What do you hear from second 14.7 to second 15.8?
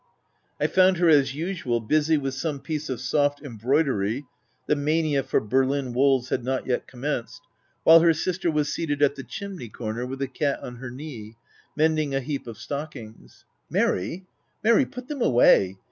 put them away